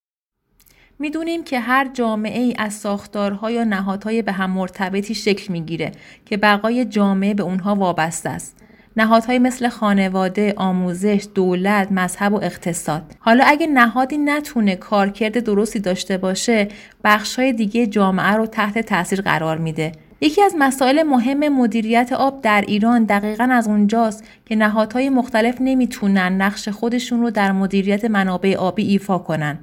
[0.98, 5.92] می‌دونیم که هر جامعه ای از ساختارها یا نهادهای به هم مرتبطی شکل می‌گیره
[6.26, 8.56] که بقای جامعه به اونها وابسته است.
[8.96, 13.02] نهادهای مثل خانواده، آموزش، دولت، مذهب و اقتصاد.
[13.18, 16.68] حالا اگه نهادی نتونه کارکرد درستی داشته باشه،
[17.04, 19.92] بخشهای دیگه جامعه رو تحت تاثیر قرار میده.
[20.20, 26.42] یکی از مسائل مهم مدیریت آب در ایران دقیقا از اونجاست که نهادهای مختلف نمی‌تونن
[26.42, 29.58] نقش خودشون رو در مدیریت منابع آبی ایفا کنن.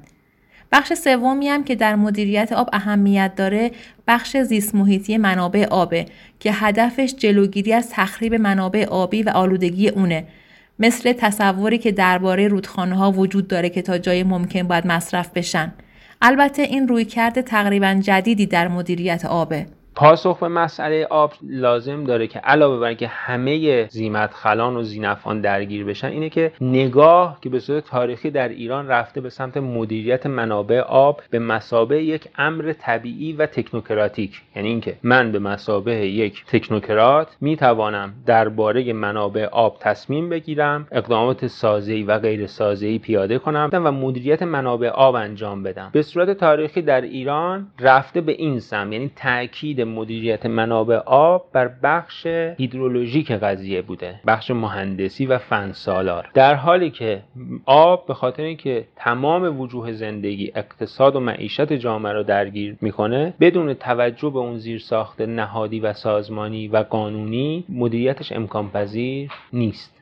[0.71, 3.71] بخش سومی هم که در مدیریت آب اهمیت داره
[4.08, 6.06] بخش زیست محیطی منابع آبه
[6.39, 10.25] که هدفش جلوگیری از تخریب منابع آبی و آلودگی اونه
[10.80, 15.73] مثل تصوری که درباره رودخانه ها وجود داره که تا جای ممکن باید مصرف بشن.
[16.21, 19.65] البته این رویکرد تقریبا جدیدی در مدیریت آبه.
[19.96, 25.42] پاسخ به مسئله آب لازم داره که علاوه بر اینکه همه زیمت خلان و زینفان
[25.42, 30.26] درگیر بشن اینه که نگاه که به صورت تاریخی در ایران رفته به سمت مدیریت
[30.26, 34.42] منابع آب به مسابه یک امر طبیعی و تکنوکراتیک.
[34.56, 42.04] یعنی اینکه من به مسابه یک تکنوکرات می‌توانم درباره منابع آب تصمیم بگیرم اقدامات سازی
[42.04, 45.90] و غیر سازی پیاده کنم و مدیریت منابع آب انجام بدم.
[45.94, 51.71] به صورت تاریخی در ایران رفته به این سم یعنی تاکید مدیریت منابع آب بر
[51.84, 57.21] بخش هیدرولوژیک قضیه بوده بخش مهندسی و فنسالار در حالی که
[57.65, 63.74] آب به خاطر اینکه تمام وجوه زندگی اقتصاد و معیشت جامعه رو درگیر می‌کنه بدون
[63.74, 69.95] توجه به اون زیر ساخت نهادی و سازمانی و قانونی مدیریتش امکان پذیر نیست.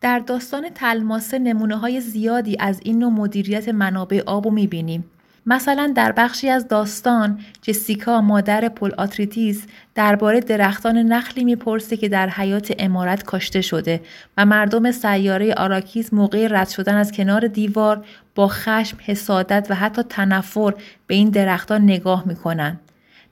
[0.00, 5.04] در داستان تلماسه نمونه های زیادی از این نوع مدیریت منابع آب رو می‌بینیم.
[5.46, 12.28] مثلا در بخشی از داستان جسیکا مادر پل آتریتیس درباره درختان نخلی می‌پرسه که در
[12.28, 14.00] حیات عمارت کاشته شده
[14.36, 18.04] و مردم سیاره آراکیس موقع رد شدن از کنار دیوار
[18.34, 20.74] با خشم، حسادت و حتی تنفر
[21.06, 22.80] به این درختان نگاه می‌کنن.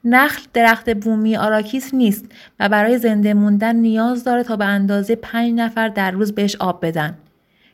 [0.03, 2.25] نخل درخت بومی آراکیس نیست
[2.59, 6.85] و برای زنده موندن نیاز داره تا به اندازه پنج نفر در روز بهش آب
[6.85, 7.17] بدن.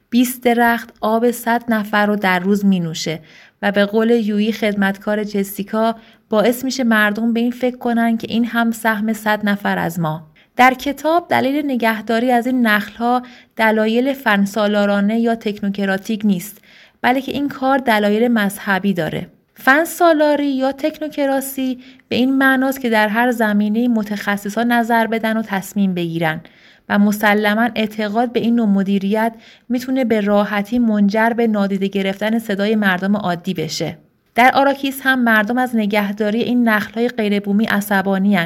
[0.09, 3.19] 20 درخت آب 100 نفر رو در روز می نوشه
[3.61, 5.95] و به قول یویی خدمتکار جسیکا
[6.29, 10.27] باعث میشه مردم به این فکر کنن که این هم سهم 100 نفر از ما.
[10.55, 13.21] در کتاب دلیل نگهداری از این نخلها
[13.55, 16.61] دلایل فنسالارانه یا تکنوکراتیک نیست
[17.01, 19.27] بلکه این کار دلایل مذهبی داره.
[19.55, 25.93] فنسالاری یا تکنوکراسی به این معناست که در هر زمینه متخصصا نظر بدن و تصمیم
[25.93, 26.41] بگیرن
[26.91, 29.33] و مسلما اعتقاد به این نوع مدیریت
[29.69, 33.97] می‌تونه به راحتی منجر به نادیده گرفتن صدای مردم عادی بشه.
[34.35, 38.37] در آراکیس هم مردم از نگهداری این نخلهای غیربومی عصبانی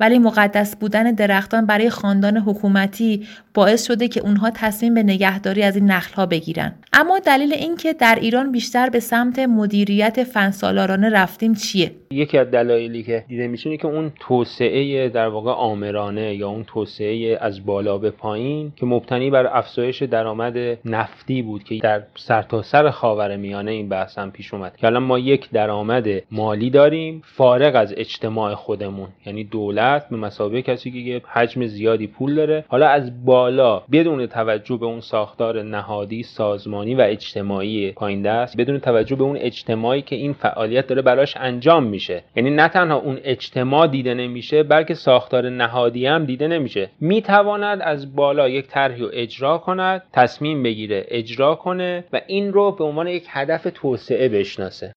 [0.00, 5.76] ولی مقدس بودن درختان برای خاندان حکومتی باعث شده که اونها تصمیم به نگهداری از
[5.76, 6.74] این نخلها بگیرن.
[6.92, 13.02] اما دلیل اینکه در ایران بیشتر به سمت مدیریت فنسالارانه رفتیم چیه؟ یکی از دلایلی
[13.02, 18.10] که دیده میشه که اون توسعه در واقع آمرانه یا اون توسعه از بالا به
[18.10, 24.18] پایین که مبتنی بر افزایش درآمد نفتی بود که در سرتاسر خاور میانه این بحث
[24.18, 24.76] هم پیش اومد.
[24.76, 30.62] که الان ما یک درآمد مالی داریم فارغ از اجتماع خودمون یعنی دولت به مسابقه
[30.62, 32.64] کسی که حجم زیادی پول داره.
[32.68, 38.78] حالا از بالا بدون توجه به اون ساختار نهادی سازمانی و اجتماعی پایین دست بدون
[38.78, 42.22] توجه به اون اجتماعی که این فعالیت داره براش انجام میشه.
[42.36, 46.90] یعنی نه تنها اون اجتماع دیده نمیشه بلکه ساختار نهادی هم دیده نمیشه.
[47.00, 52.72] می‌تواند از بالا یک طرحی رو اجرا کند تصمیم بگیره اجرا کنه و این رو
[52.72, 54.92] به عنوان یک هدف توسعه بشناسه.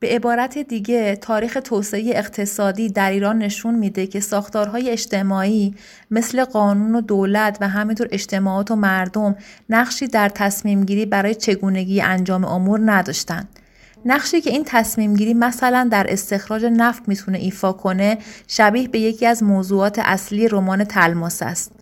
[0.00, 5.74] به عبارت دیگه تاریخ توسعه اقتصادی در ایران نشون میده که ساختارهای اجتماعی
[6.10, 9.36] مثل قانون و دولت و همینطور اجتماعات و مردم
[9.70, 13.48] نقشی در تصمیم گیری برای چگونگی انجام امور نداشتند.
[14.04, 19.26] نقشی که این تصمیم گیری مثلا در استخراج نفت می‌تونه ایفا کنه شبیه به یکی
[19.26, 21.79] از موضوعات اصلی رمان تلماس است.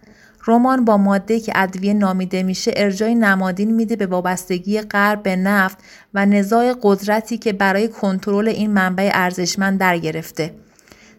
[0.48, 5.78] رمان با ماده که ادویه نامیده میشه ارجای نمادین میده به وابستگی غرب به نفت
[6.14, 10.54] و نزاع قدرتی که برای کنترل این منبع ارزشمند در گرفته.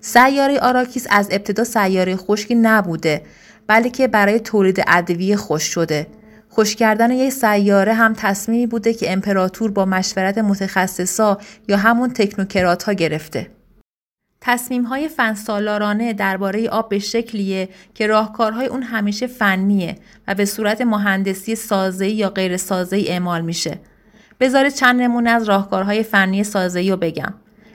[0.02, 3.22] سیاره آراکیس از ابتدا سیاره خشکی نبوده
[3.68, 6.08] بلکه برای تولید ادویه خوش شده.
[6.50, 11.38] خوش کردن یک سیاره هم تصمیمی بوده که امپراتور با مشورت متخصصا
[11.68, 13.48] یا همون تکنوکرات ها گرفته.
[14.42, 19.96] تصمیم های فنسالارانه درباره آب به شکلیه که راهکارهای اون همیشه فنیه
[20.28, 23.80] و به صورت مهندسی سازه‌ای یا غیر سازه‌ای اعمال میشه.
[24.40, 27.34] بذارید چند نمونه از راهکارهای فنی سازه‌ای رو بگم.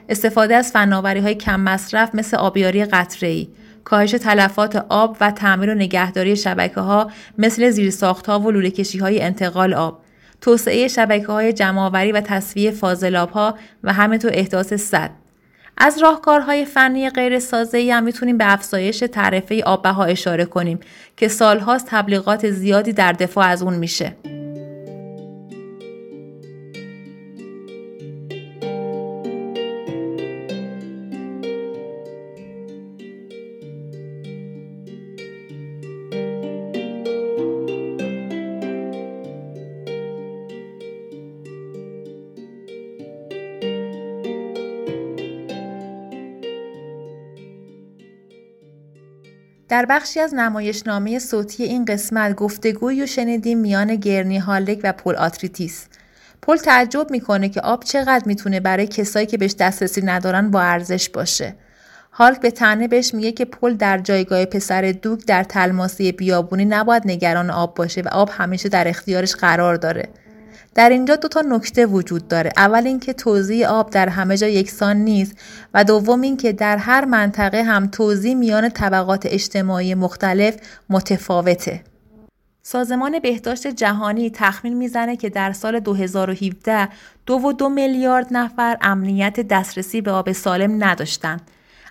[0.09, 3.47] استفاده از فناوری های کم مصرف مثل آبیاری قطره‌ای،
[3.83, 8.97] کاهش تلفات آب و تعمیر و نگهداری شبکه ها مثل زیرساخت ها و لوله کشی
[8.97, 10.01] های انتقال آب،
[10.41, 15.24] توسعه شبکه های جمعآوری و تصفیه فاضلاب ها و همینطور احداث سد.
[15.77, 20.79] از راهکارهای فنی غیر سازه‌ای هم می‌تونیم به افزایش تعرفه آبها اشاره کنیم
[21.17, 24.15] که سالهاست تبلیغات زیادی در دفاع از اون میشه.
[49.69, 54.93] در بخشی از نمایش نامه صوتی این قسمت گفتگویی و شنیدیم میان گرنی هالک و
[54.93, 55.87] پول آتریتیس.
[56.41, 61.09] پول تعجب می‌کنه که آب چقدر می‌تونه برای کسایی که بهش دسترسی ندارن با ارزش
[61.09, 61.55] باشه.
[62.11, 67.03] هالک به تنه بهش میگه که پل در جایگاه پسر دوگ در تلماسی بیابونی نباید
[67.05, 70.09] نگران آب باشه و آب همیشه در اختیارش قرار داره.
[70.75, 72.51] در اینجا دو تا نکته وجود داره.
[72.57, 75.35] اول اینکه توزیع آب در همه جا یکسان نیست
[75.73, 80.55] و دوم اینکه در هر منطقه هم توزیع میان طبقات اجتماعی مختلف
[80.89, 81.83] متفاوته.
[82.61, 86.89] سازمان بهداشت جهانی تخمین می‌زنه که در سال 2017
[87.25, 91.41] دو و دو میلیارد نفر امنیت دسترسی به آب سالم نداشتند.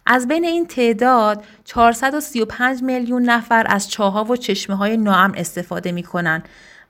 [0.07, 6.03] از بین این تعداد 435 میلیون نفر از چاها و چشمه های ناام استفاده می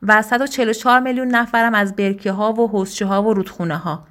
[0.09, 4.05] و 144 میلیون نفرم از برکه ها و حوزچه ها و رودخونه ها.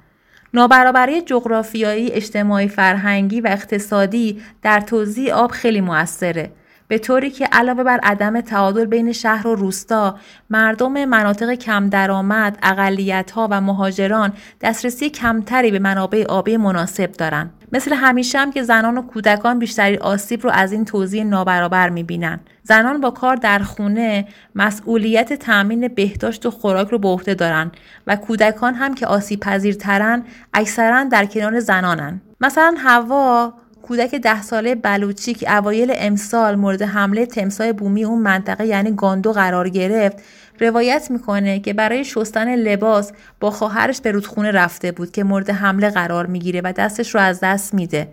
[0.54, 6.50] نابرابری جغرافیایی، اجتماعی، فرهنگی و اقتصادی در توزیع آب خیلی موثره.
[6.94, 10.18] به طوری که علاوه بر عدم تعادل بین شهر و روستا،
[10.50, 12.58] مردم مناطق کم درآمد،
[13.34, 17.50] ها و مهاجران دسترسی کمتری به منابع آبی مناسب دارند.
[17.72, 22.40] مثل همیشه هم که زنان و کودکان بیشتری آسیب رو از این توزیع نابرابر می‌بینن.
[22.62, 27.72] زنان با کار در خونه مسئولیت تأمین بهداشت و خوراک رو به عهده دارن
[28.06, 32.20] و کودکان هم که آسیب پذیرترن اکثرا در کنار زنانن.
[32.40, 33.54] مثلا هوا
[33.86, 39.32] کودک ده ساله بلوچی که اوایل امسال مورد حمله تمسای بومی اون منطقه یعنی گاندو
[39.32, 40.16] قرار گرفت
[40.60, 45.90] روایت می‌کنه که برای شستن لباس با خواهرش به رودخونه رفته بود که مورد حمله
[45.90, 48.08] قرار می‌گیره و دستش رو از دست میده.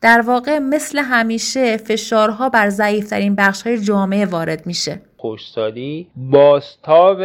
[0.00, 5.00] در واقع مثل همیشه فشارها بر ضعیفترین بخشهای جامعه وارد میشه.
[5.20, 7.22] خوشسالی باستاب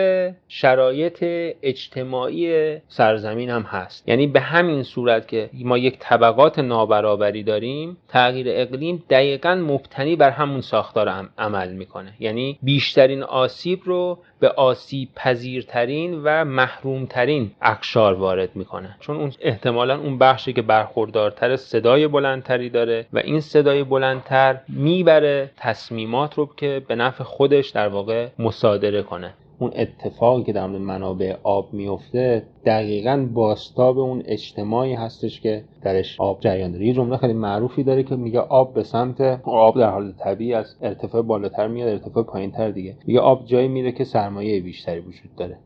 [0.47, 1.17] شرایط
[1.63, 4.09] اجتماعی سرزمین هم هست.
[4.09, 10.29] یعنی به همین صورت که ما یک طبقات نابرابری داریم تغییر اقلیم دقیقا مبتنی بر
[10.29, 12.13] همون ساختار عمل می‌کنه.
[12.19, 18.95] یعنی بیشترین آسیب رو به آسیب پذیرترین و محرومترین اقشار وارد می‌کنه.
[18.99, 25.49] چون اون احتمالا اون بخشی که برخوردارتر صدای بلندتری داره و این صدای بلندتر می‌بره
[25.57, 29.33] تصمیمات رو که به نفع خودش در واقع مصادره کنه.
[29.59, 36.39] اون اتفاقی که در منابع آب میفته دقیقا باستاب اون اجتماعی هستش که درش آب
[36.41, 36.85] جریان داره.
[36.85, 40.75] یه جمله خیلی معروفی داره که میگه آب به سمت آب در حال طبیعی از
[40.81, 42.97] ارتفاع بالاتر میاد ارتفاع پایینتر دیگه.
[43.05, 45.57] میگه آب جایی میره که سرمایه بیشتری وجود داره.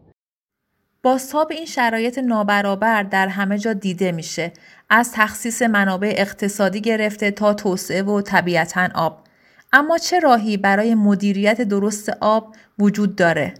[1.04, 4.52] باستاب این شرایط نابرابر در همه جا دیده میشه.
[4.89, 9.17] از تخصیص منابع اقتصادی گرفته تا توسعه و طبیعتا آب.
[9.73, 13.54] اما چه راهی برای مدیریت درست آب وجود داره؟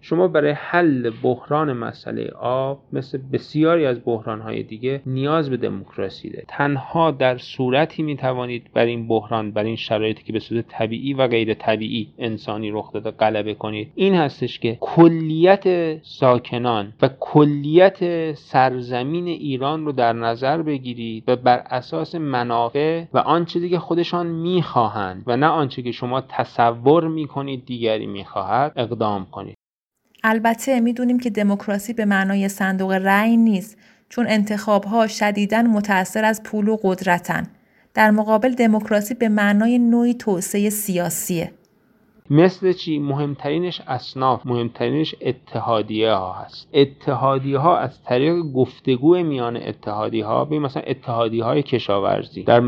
[0.00, 6.44] شما برای حل بحران مسئله آب مثل بسیاری از بحرانهای دیگه نیاز به دموکراسی ده
[6.48, 11.14] تنها در صورتی می توانید بر این بحران بر این شرایطی که به صورت طبیعی
[11.14, 18.32] و غیر طبیعی انسانی رخ داده غلبه کنید این هستش که کلیت ساکنان و کلیت
[18.34, 25.22] سرزمین ایران رو در نظر بگیرید و بر اساس منافع و آنچه که خودشان می‌خواهند
[25.26, 29.58] و نه آنچه که شما تصور می‌کنید دیگری می‌خواهد اقدام کنید.
[30.24, 33.76] البته می‌دونیم که دموکراسی به معنای صندوق رأی نیست
[34.08, 37.46] چون انتخابها شدیداً متأثر از پول و قدرتن.
[37.94, 41.52] در مقابل دموکراسی به معنای نوعی توسعه سیاسیه.
[42.30, 46.68] مثل چی؟ مهمترینش اصناف مهمترینش اتحادیه ها هست.
[46.72, 52.42] اتحادیه ها از طریق گفتگو میان اتحادیه ها به مثلا اتحادیه های کشاورزی.
[52.42, 52.60] در,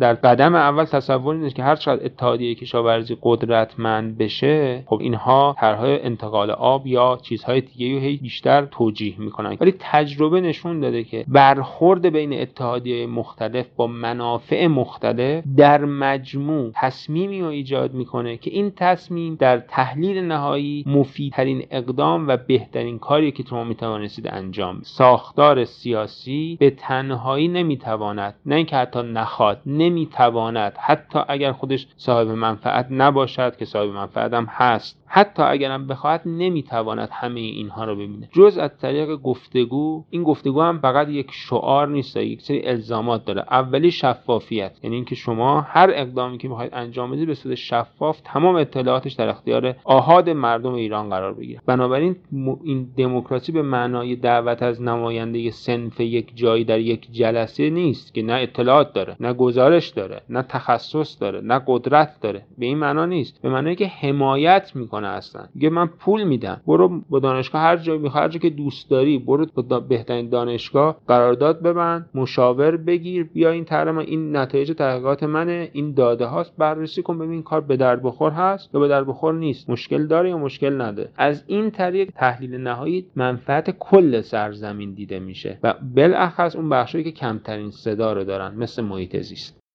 [0.00, 6.02] در قدم اول تصور اینه که هر چقدر اتحادیه کشاورزی قدرتمند بشه خب اینها طرحهای
[6.02, 9.56] انتقال آب یا چیزهای دیگه رو بیشتر توجیه می‌کنن.
[9.60, 17.40] ولی تجربه نشون داده که برخورد بین اتحادیه مختلف با منافع مختلف در مجموع تصمیمی
[17.40, 23.32] رو ایجاد می‌کنه که این تصمیم تصمیم در تحلیل نهایی مفیدترین اقدام و بهترین کاری
[23.32, 31.18] که شما می‌توانستید انجام ساختار سیاسی به تنهایی نمی‌تواند نه اینکه حتی نخواد نمی‌تواند حتی
[31.28, 37.40] اگر خودش صاحب منفعت نباشد که صاحب منفعت هم هست حتی اگرم بخواهد نمی‌تواند همه
[37.40, 42.42] اینها رو ببینه جز از طریق گفتگو این گفتگو هم فقط یک شعار نیست یک
[42.42, 43.44] سری الزامات داره.
[43.50, 48.56] اولی شفافیت یعنی اینکه شما هر اقدامی که می‌خواید انجام بدید به صورت شفاف تمام
[48.56, 51.60] اطلاعاتش در اختیار آهاد مردم ایران قرار بگیره.
[51.66, 52.16] بنابراین
[52.64, 58.22] این دموکراسی به معنای دعوت از نماینده سنف یک جایی در یک جلسه نیست که
[58.22, 62.42] نه اطلاعات داره نه گزارش داره نه تخصص داره نه قدرت داره.
[62.58, 63.42] به این معنا نیست.
[63.42, 64.95] به معنای که حمایت می‌کنه.
[64.96, 65.42] می‌کنه اصلا.
[65.54, 66.60] میگه من پول میدم.
[66.66, 70.96] برو با دانشگاه هر جایی می‌خوای هر جایی که دوست داری برو با بهترین دانشگاه
[71.08, 77.02] قرارداد ببند مشاور بگیر بیا این طرح این نتایج تحقیقات منه این داده هاست بررسی
[77.02, 80.38] کن ببین کار به درد بخور هست یا به درد بخور نیست مشکل داره یا
[80.38, 86.68] مشکل نداره از این طریق تحلیل نهایی منفعت کل سرزمین دیده میشه و بالاخص اون
[86.68, 89.65] بخشی که کمترین صدا رو دارن مثل محیط زیست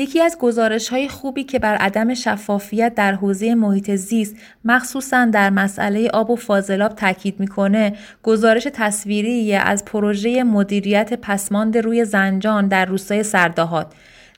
[0.00, 5.50] یکی از گزارش های خوبی که بر عدم شفافیت در حوزه محیط زیست مخصوصا در
[5.50, 12.84] مسئله آب و فاضلاب تاکید می‌کنه گزارش تصویری از پروژه مدیریت پسماند روی زنجان در
[12.84, 13.92] روستای سردهات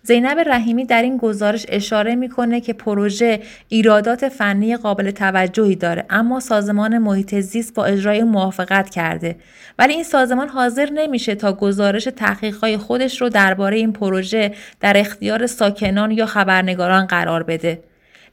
[0.05, 6.41] زینب رحیمی در این گزارش اشاره می‌کنه که پروژه ایرادات فنی قابل توجهی داره اما
[6.41, 9.37] سازمان محیط زیست با اجرای موافقت کرده
[9.79, 15.47] ولی این سازمان حاضر نمیشه تا گزارش تحقیقهای خودش رو درباره این پروژه در اختیار
[15.47, 17.83] ساکنان یا خبرنگاران قرار بده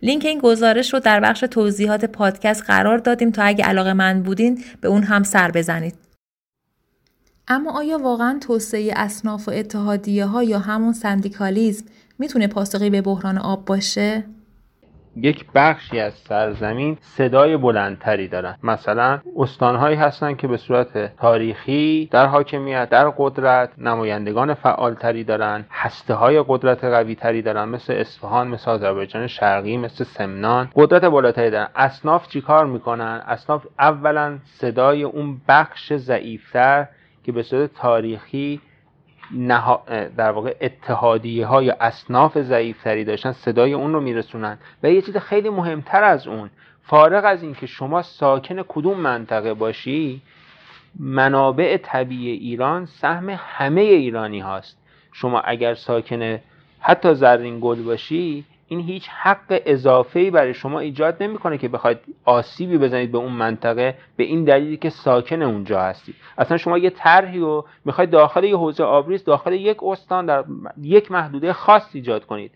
[0.01, 4.63] لینک این گزارش رو در بخش توضیحات پادکست قرار دادیم تا اگه علاقه من بودین
[4.81, 6.08] به اون هم سر بزنید.
[7.51, 11.85] اما آیا واقعا توسعه اصناف و اتحادیه ها یا همون سندیکالیزم
[12.19, 14.23] می‌تونه پاسخی به بحران آب باشه؟
[15.15, 18.55] یک بخشی از سرزمین صدای بلندتری دارن.
[18.63, 25.65] مثلا استانهایی هستند که به صورت تاریخی در حاکمیت در قدرت نمایندگان فعالتری دارن.
[25.71, 30.69] هسته های قدرت قوی تری دارن مثل اصفهان مثل آذربایجان شرقی مثل سمنان.
[30.75, 31.67] قدرت بالاتری دارن.
[31.75, 36.87] اصناف چیکار می‌کنن؟ اصناف اولا صدای اون بخش ضعیفتر
[37.23, 38.61] که به صورت تاریخی
[40.17, 44.57] در واقع اتحادیه های یا اصناف ضعیفتری داشتن صدای اون رو میرسونن.
[44.83, 46.49] و یه چیز خیلی مهمتر از اون
[46.81, 50.21] فارغ از اینکه شما ساکن کدوم منطقه باشی
[50.99, 54.77] منابع طبیعی ایران سهم همه ایرانی هاست.
[55.11, 56.39] شما اگر ساکن
[56.79, 62.77] حتی زرین گل باشی این هیچ حق اضافه برای شما ایجاد نمی‌کنه که بخواید آسیبی
[62.77, 66.15] بزنید به اون منطقه به این دلیلی که ساکن اونجا هستید.
[66.37, 70.43] اصلا شما یه طرحی رو می‌خواید داخل یه حوزه آبریز داخل یک استان در
[70.81, 72.51] یک محدوده خاص ایجاد کنید.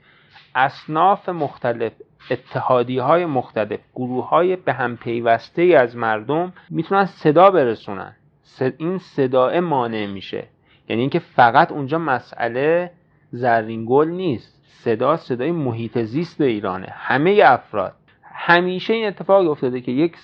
[0.56, 1.92] اصناف مختلف
[2.32, 8.16] اتحادی های مختلف گروه های به هم پیوسته از مردم می‌تونن صدا برسونن.
[8.78, 10.48] این صداه مانع میشه.
[10.90, 12.92] یعنی اینکه فقط اونجا مسئله
[13.32, 14.63] زرین گل نیست.
[14.82, 16.88] صدا صدای محیط زیست ایرانه.
[16.92, 17.94] همه افراد.
[18.24, 20.16] همیشه این اتفاق افتاده که یک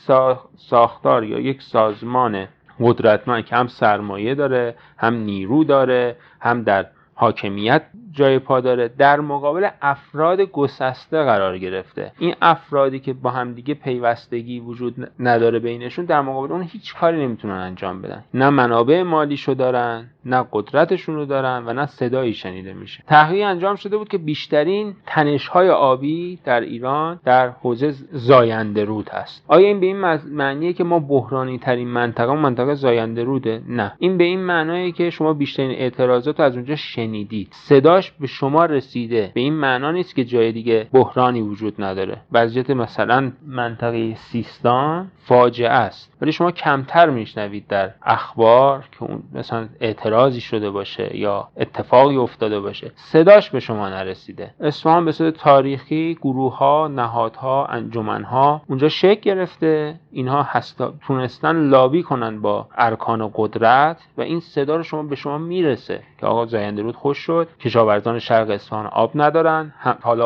[0.57, 2.47] ساختار یا یک سازمان
[2.79, 6.85] قدرتمند که هم سرمایه داره هم نیرو داره هم در
[7.19, 8.87] حاکمیت جای پا داره.
[8.87, 12.11] در مقابل افراد گسسته قرار گرفته.
[12.19, 17.53] این افرادی که با همدیگه پیوستگی وجود نداره بینشون در مقابل اون هیچ کاری نمی‌تونن
[17.53, 18.23] انجام بدن.
[18.33, 23.03] نه منابع مالیشو دارن نه قدرتشون رو دارن و نه صدایی شنیده میشه.
[23.07, 29.45] تحقیق انجام شده بود که بیشترین تنشهای آبی در ایران در حوزه زاینده رود هست.
[29.47, 29.97] آیا این به این
[30.31, 33.93] معنیه که ما بحرانی ترین منطقه منطقه زاینده روده؟ نه.
[33.99, 36.75] این به این معنیه که شما بیشترین اعتراضات از اونجا
[37.09, 37.49] شنیدید.
[37.51, 39.31] صداش به شما رسیده.
[39.33, 42.21] به این معنا نیست که جای دیگه بحرانی وجود نداره.
[42.31, 46.17] وضعیت مثلا منطقه سیستان فاجعه است.
[46.21, 52.59] ولی شما کمتر میشنوید در اخبار که اون مثلا اعتراضی شده باشه یا اتفاقی افتاده
[52.59, 52.91] باشه.
[52.95, 54.53] صداش به شما نرسیده.
[54.59, 59.99] اصفهان به صورت تاریخی گروه ها نهادها انجمنها اونجا شکل گرفته.
[60.11, 65.37] اینها هستا تونستن لابی کنن با ارکان قدرت و این صدا رو شما به شما
[65.37, 67.47] می‌رسه که آقا زاینده رود خوش شد.
[67.59, 69.73] کشاورزان شرق اصفهان آب ندارن.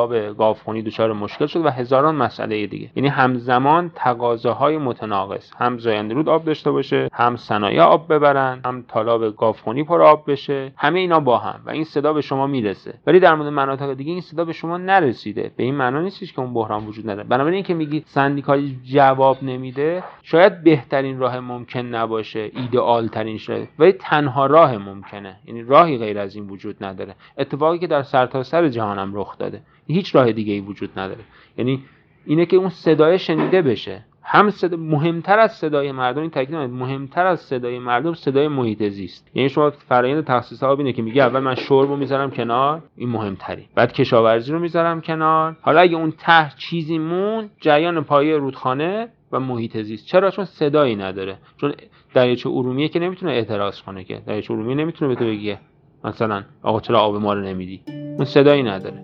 [0.09, 2.89] به گاوخونی دچار مشکل شد و هزاران مسئله دیگه.
[2.95, 5.51] یعنی همزمان تقاضاهای متناقض.
[5.59, 10.31] هم زاینده رود آب داشته باشه هم صنایع آب ببرن هم طالاب گاوخونی پر آب
[10.31, 10.71] بشه.
[10.77, 12.93] همه اینا با هم و این صدا به شما می‌رسه.
[13.07, 15.51] ولی در مورد مناطق دیگه این صدا به شما نرسیده.
[15.57, 17.27] به این معنا نیستش که اون بحران وجود نداره.
[17.27, 22.51] بنابراین اینکه میگی سندیکالی جواب نمیده شاید بهترین راه ممکن نباشه.
[22.55, 25.35] ایدئال ترین شده ولی تنها راه ممکنه.
[25.45, 27.15] یعنی راهی غیر از این وجود نداره.
[27.37, 29.61] اتفاقی که در سرتاسر سر جهانم رخ داده.
[29.87, 31.21] هیچ راه دیگه ای وجود نداره.
[31.57, 31.83] یعنی
[32.25, 34.05] اینه که اون صدای شنیده بشه.
[34.25, 39.31] هم صدا مهمتر از صدای مردم این تاکید مهمتر از صدای مردم صدای محیط زیست.
[39.33, 43.09] یعنی شما فرآیند تخصیص آب اینه که میگه اول من شرب رو می‌ذارم کنار این
[43.09, 43.65] مهمتری.
[43.75, 45.55] بعد کشاورزی رو می‌ذارم کنار.
[45.61, 50.05] حالا اگه اون ته چیزی مون جریان پایه رودخانه و محیط زیست.
[50.05, 51.37] چرا؟ چون صدایی نداره.
[51.57, 51.73] چون
[52.13, 54.21] دریاچه ارومیه که نمی‌تونه اعتراض کنه که.
[54.27, 55.59] دریاچه ارومیه نمی‌تونه به تو بگه
[56.03, 59.03] مثلا آقا چرا آب ما رو نمیدی؟ اون صدایی نداره.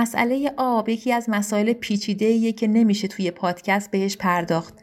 [0.00, 4.74] مسئله آب یکی از مسائل پیچیده که نمیشه توی پادکست بهش پرداخت.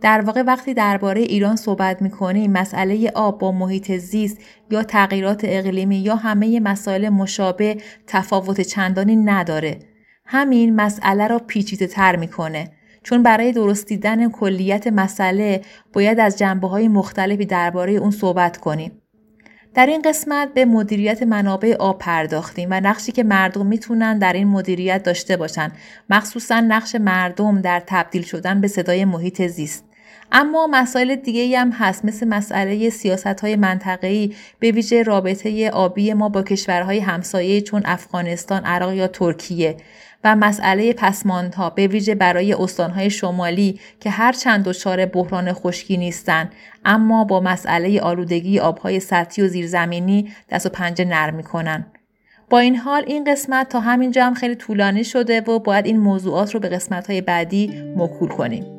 [0.00, 4.38] در واقع وقتی درباره ایران صحبت می‌کنیم مسئله آب با محیط زیست
[4.70, 9.78] یا تغییرات اقلیمی یا همه مسائل مشابه تفاوت چندانی نداره.
[10.26, 12.70] همین مسئله را پیچیده تر می‌کنه.
[13.02, 15.60] چون برای درست دیدن کلیت مسئله
[15.92, 19.02] باید از جنبه های مختلفی درباره اون صحبت کنیم.
[19.76, 24.48] در این قسمت به مدیریت منابع آب پرداختیم و نقشی که مردم می‌تونن در این
[24.48, 25.72] مدیریت داشته باشن.
[26.10, 29.84] مخصوصا نقش مردم در تبدیل شدن به صدای محیط زیست.
[30.32, 36.28] اما مسائل دیگه هم هست مثل مسئله سیاست های منطقه‌ای به ویژه رابطه آبی ما
[36.28, 39.76] با کشورهای همسایه چون افغانستان، عراق یا ترکیه.
[40.26, 46.52] و مسئله پسماندها به ویژه برای استانهای شمالی که هر چند دچار بحران خشکی نیستند
[46.84, 51.86] اما با مسئله آلودگی آبهای سطحی و زیرزمینی دست و پنجه نرم می‌کنن
[52.50, 56.54] با این حال این قسمت تا همینجا هم خیلی طولانی شده و باید این موضوعات
[56.54, 58.75] رو به قسمت های بعدی مکول کنیم.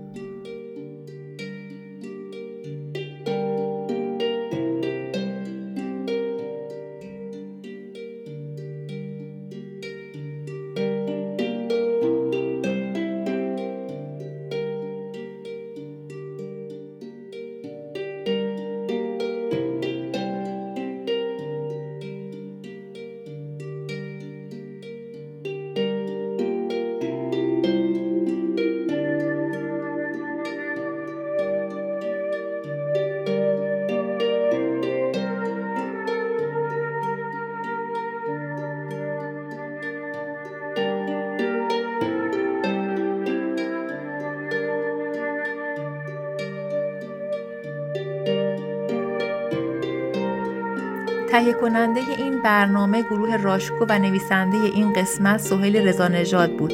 [51.61, 56.73] کننده این برنامه گروه راشکو و نویسنده این قسمت سهیل رضانژاد بود.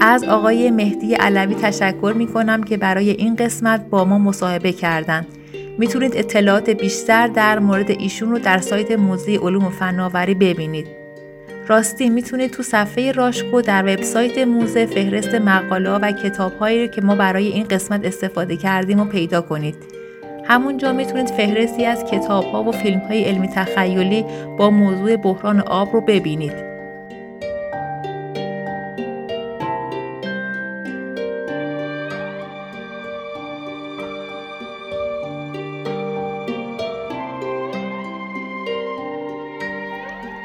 [0.00, 5.26] از آقای مهدی علوی تشکر می کنم که برای این قسمت با ما مصاحبه کردند.
[5.78, 10.86] می‌تونید اطلاعات بیشتر در مورد ایشون رو در سایت موزه علوم و فناوری ببینید.
[11.68, 17.46] راستی می‌تونید تو صفحه راشکو در وبسایت موزه فهرست مقاله و کتابهایی که ما برای
[17.46, 19.95] این قسمت استفاده کردیم و پیدا کنید.
[20.48, 24.24] همونجا می‌تونید فهرستی از کتاب ها و فیلم های علمی تخیلی
[24.58, 26.66] با موضوع بحران آب رو ببینید.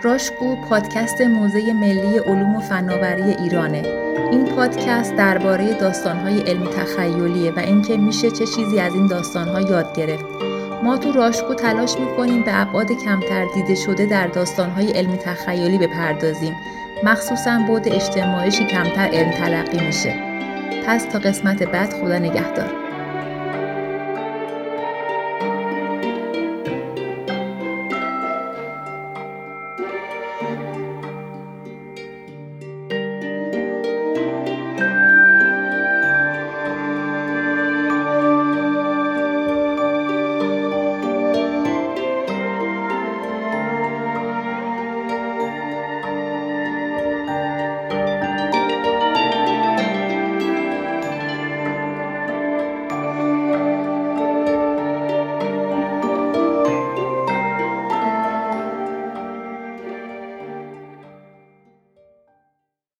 [0.03, 4.10] راشگو پادکست موزه ملی علوم و فناوری ایرانه.
[4.31, 9.95] این پادکست درباره داستانهای علمی تخیلیه و اینکه میشه چه چیزی از این داستانها یاد
[9.95, 10.25] گرفت.
[10.83, 16.55] ما تو راشگو تلاش می‌کنیم به ابعاد کمتر دیده شده در داستانهای علمی تخیلی بپردازیم.
[17.03, 20.15] مخصوصا بود اجتماعیشی کمتر علم تلقی میشه.
[20.87, 22.90] پس تا قسمت بعد خدا نگهدار.